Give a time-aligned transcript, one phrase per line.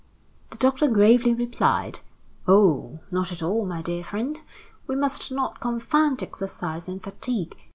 [0.49, 1.99] The doctor gravely replied:
[2.47, 3.01] "Oh!
[3.11, 4.39] not at all, my dear friend.
[4.87, 7.55] We must not confound exercise and fatigue.